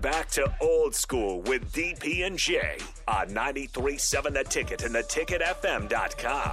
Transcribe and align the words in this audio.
Back 0.00 0.28
to 0.30 0.52
old 0.60 0.94
school 0.94 1.40
with 1.42 1.72
DP 1.72 2.24
and 2.24 2.38
J 2.38 2.78
on 3.08 3.30
93.7 3.30 4.32
The 4.32 4.44
Ticket 4.44 4.84
and 4.84 4.94
theticketfm.com. 4.94 6.52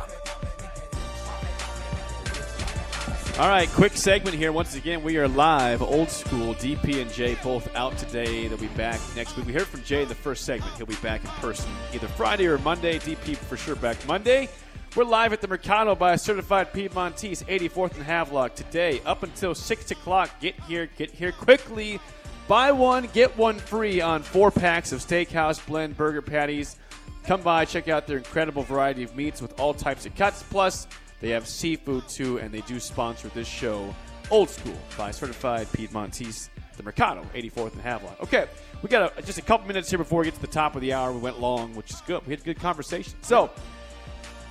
All 3.37 3.49
right, 3.49 3.69
quick 3.69 3.93
segment 3.93 4.35
here. 4.35 4.51
Once 4.51 4.73
again, 4.75 5.03
we 5.03 5.17
are 5.17 5.27
live, 5.27 5.83
old 5.83 6.09
school. 6.09 6.55
DP 6.55 7.01
and 7.01 7.11
Jay 7.13 7.37
both 7.43 7.67
out 7.75 7.95
today. 7.99 8.47
They'll 8.47 8.57
be 8.57 8.67
back 8.69 8.99
next 9.15 9.37
week. 9.37 9.45
We 9.45 9.53
heard 9.53 9.67
from 9.67 9.83
Jay 9.83 10.01
in 10.01 10.07
the 10.07 10.15
first 10.15 10.45
segment. 10.45 10.73
He'll 10.77 10.87
be 10.87 10.95
back 10.95 11.23
in 11.23 11.29
person 11.31 11.69
either 11.93 12.07
Friday 12.07 12.47
or 12.47 12.57
Monday. 12.59 12.97
DP 12.97 13.37
for 13.37 13.57
sure 13.57 13.75
back 13.75 13.97
Monday. 14.07 14.49
We're 14.95 15.03
live 15.03 15.33
at 15.33 15.41
the 15.41 15.47
Mercado 15.47 15.93
by 15.93 16.13
a 16.13 16.17
certified 16.17 16.73
Piedmontese, 16.73 17.43
84th 17.43 17.95
and 17.95 18.03
Havelock 18.05 18.55
today, 18.55 19.01
up 19.05 19.21
until 19.21 19.53
6 19.53 19.91
o'clock. 19.91 20.31
Get 20.39 20.55
here, 20.61 20.89
get 20.97 21.11
here 21.11 21.33
quickly. 21.33 21.99
Buy 22.47 22.71
one, 22.71 23.09
get 23.11 23.35
one 23.37 23.57
free 23.57 24.01
on 24.01 24.21
four 24.21 24.51
packs 24.51 24.91
of 24.91 24.99
steakhouse 24.99 25.65
blend 25.65 25.97
burger 25.97 26.21
patties. 26.21 26.77
Come 27.25 27.41
by, 27.41 27.65
check 27.65 27.87
out 27.87 28.05
their 28.05 28.17
incredible 28.17 28.61
variety 28.61 29.01
of 29.01 29.15
meats 29.15 29.41
with 29.41 29.59
all 29.59 29.73
types 29.73 30.05
of 30.05 30.13
cuts. 30.15 30.43
Plus, 30.43 30.85
they 31.21 31.29
have 31.31 31.47
seafood 31.47 32.07
too, 32.07 32.37
and 32.37 32.51
they 32.51 32.61
do 32.61 32.79
sponsor 32.79 33.29
this 33.29 33.47
show, 33.47 33.95
Old 34.29 34.51
School, 34.51 34.77
by 34.95 35.09
certified 35.09 35.65
Piedmontese, 35.71 36.49
the 36.77 36.83
Mercado, 36.83 37.25
84th 37.33 37.73
and 37.73 37.81
Havelock. 37.81 38.21
Okay, 38.21 38.45
we 38.83 38.89
got 38.89 39.17
a, 39.17 39.21
just 39.23 39.39
a 39.39 39.41
couple 39.41 39.65
minutes 39.65 39.89
here 39.89 39.97
before 39.97 40.19
we 40.19 40.25
get 40.25 40.35
to 40.35 40.41
the 40.41 40.45
top 40.45 40.75
of 40.75 40.81
the 40.81 40.93
hour. 40.93 41.11
We 41.11 41.19
went 41.19 41.39
long, 41.39 41.73
which 41.73 41.89
is 41.89 42.01
good. 42.01 42.21
We 42.27 42.33
had 42.33 42.41
a 42.41 42.43
good 42.43 42.59
conversation. 42.59 43.15
So, 43.23 43.49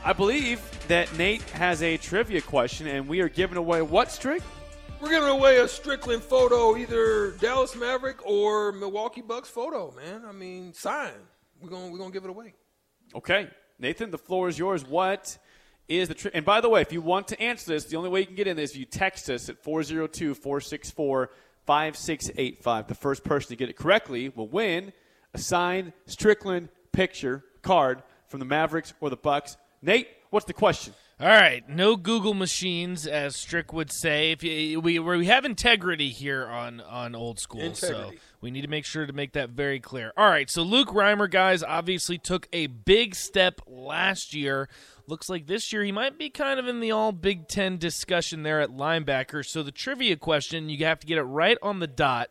I 0.05 0.13
believe 0.13 0.61
that 0.89 1.17
Nate 1.17 1.43
has 1.51 1.81
a 1.81 1.97
trivia 1.97 2.41
question, 2.41 2.89
and 2.89 3.07
we 3.07 3.21
are 3.21 3.29
giving 3.29 3.57
away 3.57 3.83
what, 3.83 4.11
Strick? 4.11 4.43
We're 5.01 5.11
giving 5.11 5.29
away 5.29 5.59
a 5.59 5.69
Strickland 5.69 6.23
photo, 6.23 6.77
either 6.77 7.33
Dallas 7.33 7.77
Maverick 7.77 8.25
or 8.27 8.73
Milwaukee 8.73 9.21
Bucks 9.21 9.49
photo, 9.49 9.93
man. 9.93 10.23
I 10.27 10.33
mean, 10.33 10.73
sign. 10.73 11.13
We're 11.61 11.71
going 11.71 11.87
to 11.87 11.93
we're 11.93 11.99
gonna 11.99 12.11
give 12.11 12.25
it 12.25 12.31
away. 12.31 12.55
Okay. 13.15 13.49
Nathan, 13.79 14.11
the 14.11 14.19
floor 14.19 14.49
is 14.49 14.59
yours. 14.59 14.85
What 14.85 15.37
is 15.89 16.09
the 16.09 16.31
And 16.35 16.45
by 16.45 16.61
the 16.61 16.69
way, 16.69 16.81
if 16.81 16.93
you 16.93 17.01
want 17.01 17.29
to 17.29 17.41
answer 17.41 17.73
this, 17.73 17.85
the 17.85 17.97
only 17.97 18.09
way 18.09 18.21
you 18.21 18.27
can 18.27 18.37
get 18.37 18.47
in 18.47 18.59
is 18.59 18.71
if 18.71 18.77
you 18.77 18.87
text 18.87 19.29
us 19.29 19.49
at 19.49 19.63
402 19.63 20.35
464 20.35 21.31
5685. 21.67 22.87
The 22.87 22.95
first 22.95 23.25
person 23.25 23.49
to 23.51 23.57
get 23.57 23.69
it 23.69 23.77
correctly 23.77 24.29
will 24.29 24.49
win 24.49 24.93
a 25.33 25.39
signed 25.39 25.93
Strickland 26.07 26.69
picture 26.93 27.45
card 27.63 28.03
from 28.29 28.41
the 28.41 28.47
Mavericks 28.47 28.95
or 29.01 29.11
the 29.11 29.17
Bucks. 29.17 29.57
Nate, 29.83 30.09
what's 30.31 30.47
the 30.47 30.53
question? 30.53 30.95
All 31.21 31.29
right, 31.29 31.67
no 31.69 31.97
Google 31.97 32.35
machines, 32.35 33.07
as 33.07 33.37
Strick 33.37 33.73
would 33.73 33.93
say. 33.93 34.33
If 34.33 34.43
you, 34.43 34.81
we 34.81 34.99
we 34.99 35.27
have 35.27 35.45
integrity 35.45 36.09
here 36.09 36.45
on 36.45 36.81
on 36.81 37.15
old 37.15 37.39
school, 37.39 37.61
Integrity. 37.61 38.17
so 38.17 38.23
we 38.41 38.51
need 38.51 38.63
to 38.63 38.69
make 38.69 38.85
sure 38.85 39.07
to 39.07 39.13
make 39.13 39.33
that 39.35 39.51
very 39.51 39.79
clear. 39.79 40.13
All 40.17 40.29
right, 40.29 40.51
so 40.51 40.63
Luke 40.63 40.89
Reimer, 40.89 41.31
guys, 41.31 41.63
obviously 41.63 42.19
took 42.19 42.49
a 42.53 42.67
big 42.67 43.15
step 43.15 43.61
last 43.69 44.35
year. 44.35 44.69
Looks 45.07 45.29
like 45.29 45.47
this 45.47 45.73
year 45.73 45.85
he 45.85 45.93
might 45.93 46.19
be 46.19 46.31
kind 46.31 46.59
of 46.59 46.67
in 46.67 46.81
the 46.81 46.91
all 46.91 47.13
Big 47.13 47.47
Ten 47.47 47.79
discussion 47.79 48.43
there 48.43 48.61
at 48.61 48.71
linebacker. 48.71 49.47
So 49.47 49.63
the 49.63 49.71
trivia 49.71 50.17
question, 50.17 50.69
you 50.69 50.85
have 50.85 50.99
to 50.99 51.07
get 51.07 51.19
it 51.19 51.23
right 51.23 51.59
on 51.63 51.79
the 51.79 51.87
dot. 51.87 52.31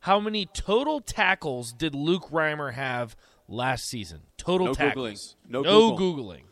How 0.00 0.18
many 0.18 0.46
total 0.46 1.00
tackles 1.00 1.72
did 1.72 1.94
Luke 1.94 2.30
Reimer 2.30 2.72
have 2.72 3.14
last 3.46 3.84
season? 3.84 4.20
Total 4.38 4.74
tackles. 4.74 5.36
No 5.46 5.62
tackles. 5.62 5.92
Googling. 5.92 5.92
No 5.92 5.92
no 5.92 5.96
Google. 5.96 6.24
Googling. 6.24 6.42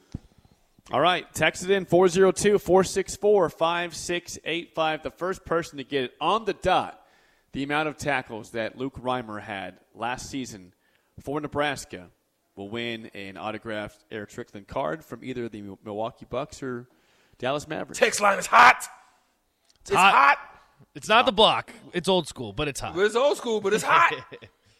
All 0.92 1.00
right, 1.00 1.32
text 1.32 1.62
it 1.62 1.70
in 1.70 1.84
402 1.84 2.58
464 2.58 3.50
5685. 3.50 5.02
The 5.04 5.10
first 5.12 5.44
person 5.44 5.78
to 5.78 5.84
get 5.84 6.04
it 6.04 6.14
on 6.20 6.44
the 6.46 6.52
dot, 6.52 7.00
the 7.52 7.62
amount 7.62 7.88
of 7.88 7.96
tackles 7.96 8.50
that 8.50 8.76
Luke 8.76 8.96
Reimer 9.00 9.40
had 9.40 9.78
last 9.94 10.28
season 10.28 10.74
for 11.20 11.40
Nebraska 11.40 12.08
will 12.56 12.68
win 12.68 13.06
an 13.14 13.36
autographed 13.36 14.04
Eric 14.10 14.30
Strickland 14.30 14.66
card 14.66 15.04
from 15.04 15.22
either 15.22 15.48
the 15.48 15.62
Milwaukee 15.84 16.26
Bucks 16.28 16.60
or 16.60 16.88
Dallas 17.38 17.68
Mavericks. 17.68 18.00
Text 18.00 18.20
line 18.20 18.40
is 18.40 18.46
hot. 18.46 18.88
It's, 19.82 19.92
hot. 19.92 20.12
hot. 20.12 20.38
It's 20.96 21.08
not 21.08 21.24
the 21.24 21.32
block. 21.32 21.72
It's 21.92 22.08
old 22.08 22.26
school, 22.26 22.52
but 22.52 22.66
it's 22.66 22.80
hot. 22.80 22.96
But 22.96 23.06
it's 23.06 23.14
old 23.14 23.36
school, 23.36 23.60
but 23.60 23.72
it's 23.72 23.84
hot. 23.84 24.12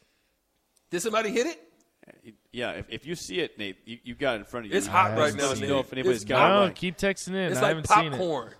Did 0.91 1.01
somebody 1.03 1.31
hit 1.31 1.47
it? 1.47 2.35
Yeah, 2.53 2.73
if, 2.73 2.87
if 2.91 3.07
you 3.07 3.15
see 3.15 3.39
it, 3.41 3.59
Nate, 3.59 3.77
you, 3.85 3.99
you 4.03 4.15
got 4.17 4.35
it 4.35 4.39
in 4.41 4.45
front 4.45 4.67
of 4.67 4.73
you. 4.73 4.79
It's 4.79 4.87
hot 4.87 5.13
I 5.13 5.17
right 5.19 5.35
now, 5.35 5.53
seen 5.53 5.61
Nate. 5.61 5.71
know 5.71 5.79
if 5.79 5.93
anybody's 5.93 6.23
It's 6.23 6.25
got 6.29 6.47
it 6.51 6.55
No, 6.55 6.61
right. 6.67 6.75
keep 6.75 6.97
texting 6.99 7.29
in. 7.29 7.37
It's 7.53 7.59
I 7.59 7.63
like 7.63 7.69
haven't 7.69 7.89
seen 7.89 8.05
it. 8.07 8.11
popcorn. 8.11 8.55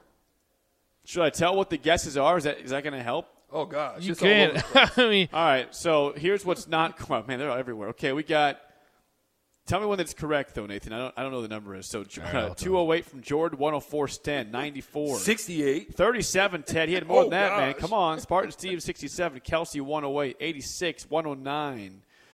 Should 1.05 1.23
I 1.23 1.31
tell 1.31 1.57
what 1.57 1.71
the 1.71 1.77
guesses 1.77 2.17
are? 2.17 2.39
Is 2.39 2.45
that 2.45 2.59
is 2.61 2.71
that 2.71 2.85
going 2.85 2.95
to 2.95 3.03
help? 3.03 3.27
Oh 3.53 3.65
gosh, 3.65 4.03
You 4.03 4.13
it's 4.13 4.23
all 4.23 4.29
over 4.29 4.53
can't. 4.53 4.65
place. 4.65 4.91
I 4.99 5.09
mean, 5.09 5.29
All 5.33 5.45
right, 5.45 5.75
so 5.75 6.13
here's 6.17 6.45
what's 6.45 6.69
not. 6.69 6.97
Oh, 7.11 7.25
man, 7.27 7.41
they're 7.41 7.51
everywhere. 7.51 7.89
Okay, 7.89 8.13
we 8.13 8.23
got. 8.23 8.61
Tell 9.67 9.79
me 9.81 9.87
when 9.87 9.99
that's 9.99 10.15
correct, 10.15 10.55
though, 10.55 10.67
Nathan. 10.67 10.93
I 10.93 10.99
don't. 10.99 11.15
I 11.17 11.23
don't 11.23 11.33
know 11.33 11.39
what 11.41 11.49
the 11.49 11.55
number 11.55 11.75
is. 11.75 11.87
So 11.87 12.01
uh, 12.03 12.55
208 12.55 13.05
from 13.07 13.23
Jordan, 13.23 13.59
104 13.59 14.09
Sten, 14.09 14.51
94. 14.53 15.19
68. 15.19 15.95
37 15.95 16.63
Ted. 16.63 16.89
He 16.89 16.95
had 16.95 17.07
more 17.09 17.19
Oh, 17.19 17.23
than 17.23 17.31
that, 17.31 17.57
man. 17.57 17.73
gosh. 17.73 17.81
Come 17.81 17.93
on. 17.93 18.21
Spartan 18.21 18.53
Steve 18.53 18.83
67, 18.83 19.41
Kelsey 19.41 19.81
108, 19.81 20.37
86, 20.41 21.11
109. 21.11 22.03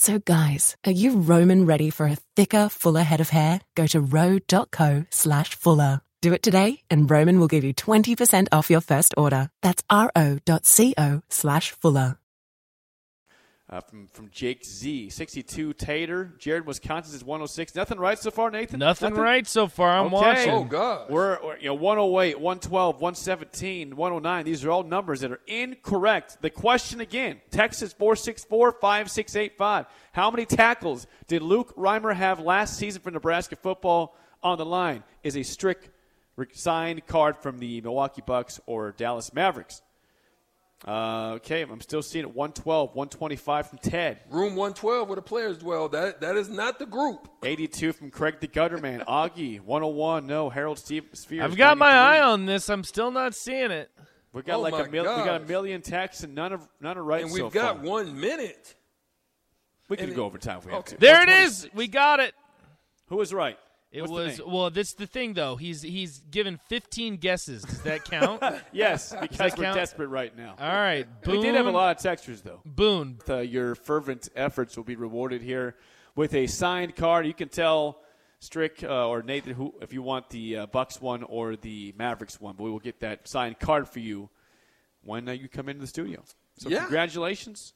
So 0.00 0.18
guys, 0.18 0.78
are 0.86 0.90
you 0.90 1.20
Roman 1.20 1.66
ready 1.66 1.90
for 1.90 2.06
a 2.06 2.16
thicker, 2.34 2.70
fuller 2.70 3.02
head 3.02 3.20
of 3.20 3.28
hair? 3.28 3.60
Go 3.74 3.86
to 3.88 4.00
ro.co 4.00 5.04
slash 5.10 5.54
fuller. 5.54 6.00
Do 6.22 6.32
it 6.32 6.42
today 6.42 6.80
and 6.88 7.10
Roman 7.10 7.38
will 7.38 7.48
give 7.48 7.64
you 7.64 7.74
20% 7.74 8.48
off 8.50 8.70
your 8.70 8.80
first 8.80 9.12
order. 9.18 9.50
That's 9.60 9.82
ro.co 9.92 11.22
slash 11.28 11.72
fuller. 11.72 12.19
Uh, 13.70 13.80
from 13.80 14.08
from 14.08 14.28
Jake 14.30 14.64
Z, 14.64 15.10
62 15.10 15.74
Tater. 15.74 16.32
Jared, 16.40 16.66
Wisconsin 16.66 17.14
is 17.14 17.22
106. 17.22 17.76
Nothing 17.76 18.00
right 18.00 18.18
so 18.18 18.32
far, 18.32 18.50
Nathan? 18.50 18.80
nothing, 18.80 19.14
right 19.14 19.46
so 19.46 19.68
far. 19.68 19.90
I'm 19.90 20.06
Okay. 20.06 20.14
watching. 20.16 20.50
Oh 20.50 20.64
gosh. 20.64 21.08
We're, 21.08 21.38
we're, 21.40 21.56
you 21.58 21.68
know 21.68 21.74
108, 21.74 22.40
112, 22.40 22.96
117, 23.00 23.94
109. 23.94 24.44
These 24.44 24.64
are 24.64 24.72
all 24.72 24.82
numbers 24.82 25.20
that 25.20 25.30
are 25.30 25.38
incorrect. 25.46 26.38
The 26.40 26.50
question 26.50 27.00
again, 27.00 27.40
Texas 27.52 27.92
464 27.92 28.72
5685. 28.72 29.86
How 30.14 30.32
many 30.32 30.46
tackles 30.46 31.06
did 31.28 31.40
Luke 31.40 31.72
Reimer 31.76 32.12
have 32.12 32.40
last 32.40 32.76
season 32.76 33.02
for 33.02 33.12
Nebraska 33.12 33.54
football 33.54 34.16
on 34.42 34.58
the 34.58 34.66
line? 34.66 35.04
Is 35.22 35.36
a 35.36 35.44
strict 35.44 35.90
re- 36.34 36.46
signed 36.54 37.06
card 37.06 37.36
from 37.38 37.60
the 37.60 37.80
Milwaukee 37.82 38.22
Bucks 38.26 38.58
or 38.66 38.90
Dallas 38.90 39.32
Mavericks? 39.32 39.80
Uh, 40.86 41.32
okay, 41.36 41.60
I'm 41.60 41.80
still 41.82 42.00
seeing 42.02 42.24
it 42.24 42.34
112, 42.34 42.94
125 42.94 43.68
from 43.68 43.78
Ted. 43.80 44.20
Room 44.30 44.56
112 44.56 45.08
where 45.08 45.16
the 45.16 45.20
players 45.22 45.58
dwell. 45.58 45.90
That 45.90 46.22
that 46.22 46.36
is 46.36 46.48
not 46.48 46.78
the 46.78 46.86
group. 46.86 47.28
82 47.42 47.92
from 47.92 48.10
Craig 48.10 48.36
the 48.40 48.48
Gutterman. 48.48 49.04
Augie, 49.06 49.60
101. 49.60 50.26
No, 50.26 50.48
Harold 50.48 50.78
Steve 50.78 51.04
Spheres. 51.12 51.42
I've 51.44 51.56
got 51.56 51.76
my 51.76 51.90
eye 51.92 52.20
on 52.22 52.46
this. 52.46 52.70
I'm 52.70 52.82
still 52.84 53.10
not 53.10 53.34
seeing 53.34 53.70
it. 53.70 53.90
We 54.32 54.42
got 54.42 54.56
Oh 54.56 54.60
like 54.60 54.72
a 54.72 54.90
mil- 54.90 55.02
we 55.02 55.24
got 55.24 55.42
a 55.42 55.44
million 55.44 55.82
texts 55.82 56.22
and 56.22 56.34
none 56.34 56.52
of 56.52 56.66
none 56.80 56.96
are 56.96 57.02
right 57.04 57.24
And 57.24 57.32
we've 57.32 57.52
got 57.52 57.76
far. 57.76 57.84
one 57.84 58.18
minute. 58.18 58.74
We 59.90 59.96
can 59.98 60.06
and 60.06 60.16
go 60.16 60.22
it- 60.22 60.26
over 60.26 60.38
time 60.38 60.58
if 60.58 60.66
we 60.66 60.72
have 60.72 60.84
to. 60.86 60.96
There 60.98 61.22
it 61.22 61.28
is. 61.28 61.68
We 61.74 61.88
got 61.88 62.20
it. 62.20 62.32
Who 63.08 63.16
was 63.16 63.34
right? 63.34 63.58
It 63.92 64.02
What's 64.02 64.38
was 64.38 64.40
well. 64.46 64.70
This 64.70 64.92
the 64.92 65.06
thing 65.06 65.34
though. 65.34 65.56
He's 65.56 65.82
he's 65.82 66.20
given 66.30 66.60
15 66.68 67.16
guesses. 67.16 67.62
Does 67.62 67.82
that 67.82 68.04
count? 68.04 68.40
All 68.40 68.56
yes, 68.72 69.12
because 69.20 69.56
we're 69.56 69.64
count? 69.64 69.76
desperate 69.76 70.08
right 70.08 70.36
now. 70.36 70.54
All 70.60 70.68
right, 70.68 71.06
Boone, 71.22 71.38
We 71.38 71.42
did 71.42 71.56
have 71.56 71.66
a 71.66 71.70
lot 71.72 71.96
of 71.96 72.02
textures 72.02 72.40
though. 72.42 72.60
Boone. 72.64 73.18
Uh, 73.28 73.38
your 73.38 73.74
fervent 73.74 74.28
efforts 74.36 74.76
will 74.76 74.84
be 74.84 74.94
rewarded 74.94 75.42
here 75.42 75.74
with 76.14 76.34
a 76.34 76.46
signed 76.46 76.94
card. 76.94 77.26
You 77.26 77.34
can 77.34 77.48
tell 77.48 77.98
Strick 78.38 78.84
uh, 78.84 79.08
or 79.08 79.22
Nathan 79.22 79.54
who 79.54 79.74
if 79.82 79.92
you 79.92 80.02
want 80.02 80.30
the 80.30 80.58
uh, 80.58 80.66
Bucks 80.66 81.00
one 81.00 81.24
or 81.24 81.56
the 81.56 81.92
Mavericks 81.98 82.40
one, 82.40 82.54
but 82.56 82.62
we 82.62 82.70
will 82.70 82.78
get 82.78 83.00
that 83.00 83.26
signed 83.26 83.58
card 83.58 83.88
for 83.88 83.98
you 83.98 84.30
when 85.02 85.28
uh, 85.28 85.32
you 85.32 85.48
come 85.48 85.68
into 85.68 85.80
the 85.80 85.88
studio. 85.88 86.22
So 86.58 86.68
Yeah. 86.68 86.80
congratulations 86.82 87.72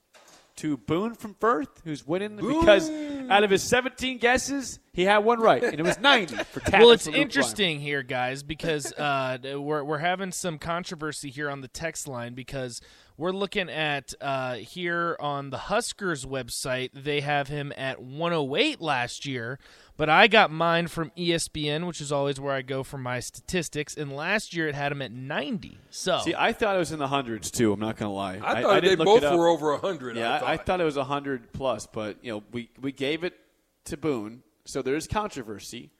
to 0.56 0.76
Boone 0.76 1.14
from 1.14 1.34
Firth, 1.34 1.80
who's 1.84 2.06
winning 2.06 2.36
because 2.36 2.88
out 3.28 3.42
of 3.42 3.50
his 3.50 3.64
17 3.64 4.18
guesses, 4.18 4.78
he 4.94 5.04
had 5.04 5.18
one 5.18 5.40
right, 5.40 5.62
and 5.62 5.74
it 5.74 5.82
was 5.82 5.98
90 6.00 6.36
for 6.44 6.60
tackle 6.60 6.86
Well, 6.86 6.90
it's 6.92 7.08
interesting 7.08 7.80
here, 7.80 8.02
guys, 8.02 8.42
because 8.42 8.92
uh, 8.92 9.38
we're 9.56 9.82
we're 9.82 9.98
having 9.98 10.30
some 10.32 10.56
controversy 10.58 11.30
here 11.30 11.50
on 11.50 11.60
the 11.60 11.68
text 11.68 12.06
line 12.06 12.34
because 12.34 12.80
we're 13.16 13.32
looking 13.32 13.68
at 13.68 14.14
uh, 14.20 14.54
here 14.54 15.16
on 15.18 15.50
the 15.50 15.58
Huskers 15.58 16.24
website 16.24 16.90
they 16.94 17.20
have 17.20 17.48
him 17.48 17.72
at 17.76 18.00
108 18.00 18.80
last 18.80 19.26
year, 19.26 19.58
but 19.96 20.08
I 20.08 20.28
got 20.28 20.50
mine 20.52 20.86
from 20.86 21.10
ESPN, 21.16 21.86
which 21.88 22.00
is 22.00 22.12
always 22.12 22.40
where 22.40 22.54
I 22.54 22.62
go 22.62 22.84
for 22.84 22.98
my 22.98 23.18
statistics, 23.18 23.96
and 23.96 24.14
last 24.14 24.54
year 24.54 24.68
it 24.68 24.76
had 24.76 24.92
him 24.92 25.02
at 25.02 25.10
90. 25.12 25.78
So 25.90 26.20
See, 26.20 26.34
I 26.36 26.52
thought 26.52 26.76
it 26.76 26.78
was 26.78 26.92
in 26.92 27.00
the 27.00 27.08
hundreds 27.08 27.50
too. 27.50 27.72
I'm 27.72 27.80
not 27.80 27.96
going 27.96 28.10
to 28.10 28.14
lie. 28.14 28.40
I 28.42 28.62
thought 28.62 28.82
they 28.82 28.90
didn't 28.90 29.04
both 29.04 29.22
were 29.22 29.48
over 29.48 29.76
hundred. 29.76 30.16
Yeah, 30.16 30.30
I 30.32 30.36
I, 30.36 30.56
thought. 30.56 30.66
thought 30.66 30.80
it 30.80 30.84
was 30.84 30.96
100 30.96 31.52
plus, 31.52 31.86
but 31.86 32.16
you 32.22 32.32
know, 32.32 32.42
we 32.52 32.70
we 32.80 32.92
gave 32.92 33.24
it 33.24 33.34
to 33.86 33.96
Boone, 33.96 34.42
so 34.64 34.82
there 34.82 34.94
is 34.96 35.06
controversy. 35.06 35.90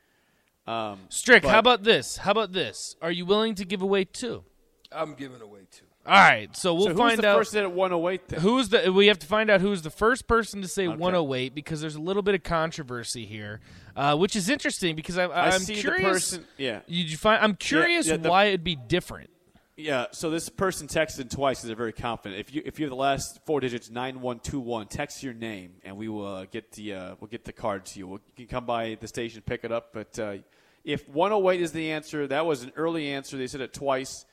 Um, 0.67 1.01
Strick, 1.11 1.43
but- 1.43 1.51
how 1.51 1.59
about 1.59 1.83
this? 1.83 2.17
How 2.19 2.31
about 2.31 2.53
this? 2.53 2.97
Are 3.03 3.11
you 3.11 3.27
willing 3.27 3.55
to 3.57 3.65
give 3.65 3.83
away 3.83 4.05
two? 4.05 4.45
I'm 4.93 5.15
giving 5.15 5.41
away 5.43 5.61
two. 5.71 5.85
All 6.07 6.13
right, 6.13 6.55
so 6.55 6.75
we'll 6.75 6.85
so 6.85 6.91
who's 6.91 6.99
find 6.99 7.19
the 7.19 7.29
out. 7.29 7.39
first 7.39 7.57
at 7.57 7.73
108 7.73 8.29
then? 8.29 8.41
Who's 8.41 8.69
the? 8.69 8.93
We 8.93 9.07
have 9.07 9.19
to 9.21 9.27
find 9.27 9.49
out 9.51 9.63
who's 9.63 9.81
the 9.81 9.89
first 9.91 10.27
person 10.29 10.61
to 10.61 10.69
say 10.69 10.87
Okay. 10.87 10.97
108 10.99 11.55
because 11.55 11.81
there's 11.81 11.95
a 11.95 12.01
little 12.01 12.23
bit 12.23 12.35
of 12.35 12.43
controversy 12.43 13.25
here, 13.25 13.61
uh, 13.97 14.15
which 14.15 14.37
is 14.37 14.51
interesting 14.51 14.97
because 14.97 15.17
I, 15.17 15.25
I 15.25 15.47
I'm 15.53 15.61
see 15.61 15.77
the 15.77 15.81
curious. 15.81 16.03
person- 16.13 16.47
yeah. 16.59 16.81
Did 16.87 17.11
you 17.11 17.17
find? 17.17 17.43
I'm 17.43 17.55
curious 17.57 18.07
yeah, 18.07 18.19
the- 18.19 18.29
why 18.29 18.45
it'd 18.47 18.63
be 18.63 18.77
different. 18.77 19.31
Yeah, 19.77 20.07
so 20.13 20.31
this 20.31 20.49
person 20.49 20.87
texted 20.87 21.29
twice 21.31 21.59
because 21.59 21.67
they're 21.67 21.77
very 21.77 21.93
confident. 21.93 22.41
If 22.41 22.55
you 22.55 22.63
if 22.65 22.79
you 22.79 22.85
have 22.85 22.91
the 22.91 22.97
last 22.97 23.41
four 23.45 23.59
digits 23.59 23.91
nine 23.91 24.21
one 24.21 24.39
two 24.39 24.61
one, 24.61 24.87
text 24.87 25.21
your 25.21 25.35
name 25.35 25.73
and 25.83 25.97
we 25.97 26.09
will 26.09 26.27
uh, 26.27 26.45
get 26.45 26.71
the 26.73 26.95
uh, 26.95 27.15
we'll 27.19 27.29
get 27.29 27.45
the 27.45 27.53
card 27.53 27.85
to 27.87 27.99
you. 27.99 28.07
We'll, 28.07 28.21
you 28.37 28.47
can 28.47 28.57
come 28.57 28.67
by 28.67 28.97
the 29.01 29.09
station 29.09 29.43
pick 29.45 29.65
it 29.65 29.73
up. 29.73 29.93
But 29.93 30.17
uh, 30.17 30.37
if 30.85 31.09
one 31.09 31.33
hundred 31.33 31.51
eight 31.51 31.61
is 31.61 31.73
the 31.73 31.91
answer, 31.91 32.29
that 32.29 32.47
was 32.47 32.63
an 32.63 32.71
early 32.77 33.09
answer. 33.09 33.37
They 33.37 33.49
said 33.49 33.63
it 33.63 33.73
twice. 33.73 34.27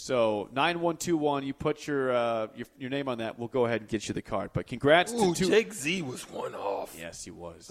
So 0.00 0.48
nine 0.52 0.80
one 0.80 0.96
two 0.96 1.16
one, 1.16 1.44
you 1.44 1.52
put 1.52 1.88
your, 1.88 2.14
uh, 2.14 2.46
your 2.54 2.66
your 2.78 2.88
name 2.88 3.08
on 3.08 3.18
that. 3.18 3.36
We'll 3.36 3.48
go 3.48 3.66
ahead 3.66 3.80
and 3.80 3.90
get 3.90 4.06
you 4.06 4.14
the 4.14 4.22
card. 4.22 4.50
But 4.52 4.68
congrats 4.68 5.12
Ooh, 5.12 5.34
to 5.34 5.44
two. 5.44 5.50
Jake 5.50 5.74
Z 5.74 6.02
was 6.02 6.22
one 6.30 6.54
off. 6.54 6.96
Yes, 6.96 7.24
he 7.24 7.32
was. 7.32 7.68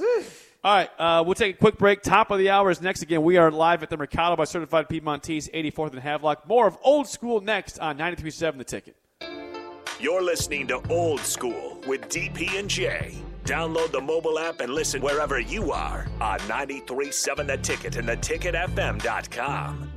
All 0.62 0.76
right, 0.76 0.90
uh, 1.00 1.24
we'll 1.26 1.36
take 1.36 1.56
a 1.56 1.58
quick 1.58 1.78
break. 1.78 2.02
Top 2.02 2.30
of 2.30 2.38
the 2.38 2.50
hour 2.50 2.70
is 2.70 2.82
next. 2.82 3.02
Again, 3.02 3.24
we 3.24 3.38
are 3.38 3.50
live 3.50 3.82
at 3.82 3.90
the 3.90 3.96
Mercado 3.96 4.36
by 4.36 4.44
Certified 4.44 4.90
Piedmontese, 4.90 5.48
84th 5.54 5.92
and 5.92 6.02
Havelock. 6.02 6.46
More 6.50 6.68
of 6.68 6.78
Old 6.84 7.08
School 7.08 7.40
next 7.40 7.80
on 7.80 7.98
93.7 7.98 8.58
The 8.58 8.64
Ticket. 8.66 8.98
You're 9.98 10.22
listening 10.22 10.68
to 10.68 10.82
Old 10.90 11.22
School 11.22 11.82
with 11.88 12.02
DP 12.10 12.60
and 12.60 12.70
J. 12.70 13.16
Download 13.46 13.90
the 13.94 14.02
mobile 14.02 14.38
app 14.38 14.60
and 14.60 14.74
listen 14.74 15.02
wherever 15.02 15.40
you 15.40 15.72
are 15.72 16.08
on 16.20 16.40
93.7 16.40 17.48
The 17.48 17.58
Ticket 17.58 17.96
and 17.96 18.10
theticketfm.com. 18.10 19.97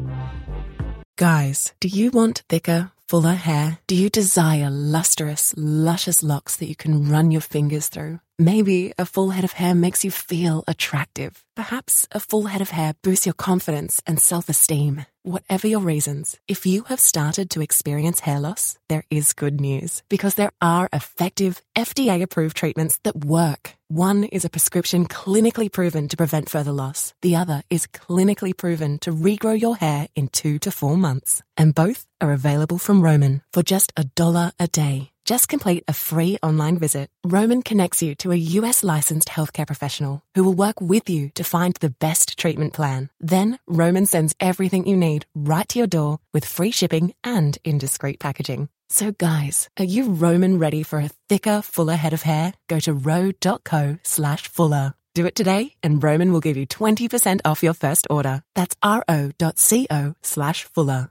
Guys, 1.21 1.75
do 1.81 1.89
you 1.89 2.11
want 2.11 2.45
thicker, 2.49 2.93
fuller 3.07 3.35
hair? 3.35 3.79
Do 3.87 3.95
you 3.95 4.09
desire 4.09 4.71
lustrous, 4.71 5.53
luscious 5.55 6.23
locks 6.23 6.57
that 6.57 6.67
you 6.67 6.75
can 6.75 7.11
run 7.11 7.31
your 7.31 7.43
fingers 7.43 7.89
through? 7.89 8.21
Maybe 8.39 8.95
a 8.97 9.05
full 9.05 9.29
head 9.29 9.45
of 9.45 9.53
hair 9.53 9.75
makes 9.75 10.03
you 10.03 10.11
feel 10.11 10.65
attractive. 10.67 11.45
Perhaps 11.61 12.09
a 12.11 12.21
full 12.21 12.47
head 12.47 12.63
of 12.63 12.71
hair 12.71 12.95
boosts 13.03 13.27
your 13.27 13.35
confidence 13.35 14.01
and 14.07 14.19
self 14.19 14.49
esteem. 14.49 15.05
Whatever 15.25 15.69
your 15.69 15.81
reasons, 15.81 16.39
if 16.49 16.65
you 16.65 16.85
have 16.85 17.01
started 17.01 17.51
to 17.51 17.61
experience 17.61 18.21
hair 18.21 18.41
loss, 18.41 18.79
there 18.89 19.05
is 19.11 19.35
good 19.35 19.61
news 19.61 20.03
because 20.09 20.37
there 20.37 20.53
are 20.63 20.89
effective, 20.91 21.61
FDA 21.77 22.23
approved 22.23 22.57
treatments 22.57 22.99
that 23.03 23.27
work. 23.27 23.75
One 23.89 24.25
is 24.25 24.47
a 24.47 24.49
prescription 24.49 25.07
clinically 25.07 25.71
proven 25.71 26.09
to 26.09 26.17
prevent 26.17 26.49
further 26.49 26.73
loss. 26.73 27.13
The 27.21 27.37
other 27.37 27.63
is 27.69 27.87
clinically 27.87 28.57
proven 28.57 28.99
to 29.01 29.13
regrow 29.13 29.61
your 29.61 29.77
hair 29.77 30.09
in 30.17 30.29
two 30.29 30.59
to 30.61 30.71
four 30.71 30.97
months. 30.97 31.43
And 31.59 31.75
both 31.75 32.07
are 32.23 32.33
available 32.33 32.79
from 32.79 33.03
Roman 33.03 33.43
for 33.53 33.63
just 33.63 33.93
a 33.99 34.05
dollar 34.05 34.53
a 34.59 34.67
day. 34.69 35.11
Just 35.25 35.49
complete 35.49 35.85
a 35.87 35.93
free 35.93 36.39
online 36.43 36.79
visit. 36.79 37.09
Roman 37.25 37.63
connects 37.63 38.03
you 38.03 38.15
to 38.17 38.33
a 38.33 38.43
US 38.59 38.83
licensed 38.83 39.29
healthcare 39.29 39.67
professional 39.67 40.23
who 40.35 40.43
will 40.43 40.55
work 40.55 40.81
with 40.81 41.09
you 41.11 41.31
to 41.35 41.45
find 41.51 41.75
the 41.81 41.95
best 42.07 42.39
treatment 42.39 42.73
plan. 42.73 43.11
Then 43.19 43.59
Roman 43.67 44.07
sends 44.07 44.35
everything 44.39 44.87
you 44.87 44.97
need 44.97 45.27
right 45.35 45.69
to 45.69 45.79
your 45.79 45.89
door 45.89 46.19
with 46.33 46.45
free 46.57 46.71
shipping 46.71 47.13
and 47.25 47.59
in 47.65 47.79
discreet 47.79 48.21
packaging. 48.21 48.69
So 48.89 49.13
guys, 49.13 49.69
are 49.79 49.85
you 49.85 50.13
Roman 50.13 50.59
ready 50.59 50.83
for 50.83 50.99
a 50.99 51.11
thicker, 51.29 51.63
fuller 51.63 51.97
head 51.97 52.13
of 52.13 52.23
hair? 52.23 52.55
Go 52.69 52.79
to 52.81 52.93
ro.co 52.93 53.99
slash 54.03 54.49
fuller. 54.49 54.95
Do 55.15 55.27
it 55.27 55.35
today 55.35 55.75
and 55.83 56.03
Roman 56.03 56.33
will 56.33 56.41
give 56.41 56.57
you 56.57 56.67
20% 56.67 57.41
off 57.45 57.63
your 57.63 57.75
first 57.75 58.07
order. 58.11 58.43
That's 58.55 58.77
ro.co 58.85 60.15
slash 60.23 60.65
fuller. 60.65 61.11